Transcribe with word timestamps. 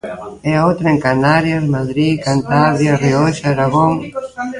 E 0.47 0.51
a 0.59 0.65
outra 0.69 0.87
en 0.93 0.99
Canarias, 1.07 1.63
Madrid, 1.75 2.13
Cantabria, 2.27 2.91
A 2.95 2.99
Rioxa, 3.03 3.47
Aragón. 3.51 3.91